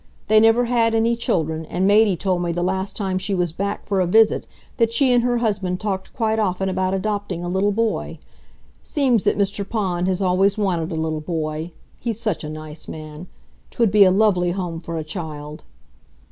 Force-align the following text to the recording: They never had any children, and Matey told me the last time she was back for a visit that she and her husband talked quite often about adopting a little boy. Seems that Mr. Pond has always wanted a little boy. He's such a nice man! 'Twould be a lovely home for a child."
They 0.29 0.39
never 0.39 0.65
had 0.65 0.95
any 0.95 1.15
children, 1.15 1.63
and 1.67 1.85
Matey 1.85 2.17
told 2.17 2.41
me 2.41 2.51
the 2.51 2.63
last 2.63 2.95
time 2.95 3.19
she 3.19 3.35
was 3.35 3.51
back 3.51 3.85
for 3.85 3.99
a 3.99 4.07
visit 4.07 4.47
that 4.77 4.91
she 4.91 5.13
and 5.13 5.23
her 5.23 5.37
husband 5.37 5.79
talked 5.79 6.11
quite 6.15 6.39
often 6.39 6.69
about 6.69 6.95
adopting 6.95 7.43
a 7.43 7.47
little 7.47 7.71
boy. 7.71 8.17
Seems 8.81 9.23
that 9.25 9.37
Mr. 9.37 9.63
Pond 9.63 10.07
has 10.07 10.19
always 10.19 10.57
wanted 10.57 10.91
a 10.91 10.95
little 10.95 11.21
boy. 11.21 11.71
He's 11.99 12.19
such 12.19 12.43
a 12.43 12.49
nice 12.49 12.87
man! 12.87 13.27
'Twould 13.69 13.91
be 13.91 14.03
a 14.03 14.09
lovely 14.09 14.49
home 14.53 14.79
for 14.79 14.97
a 14.97 15.03
child." 15.03 15.63